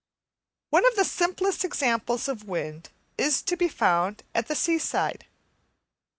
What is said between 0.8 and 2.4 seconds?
of the simplest examples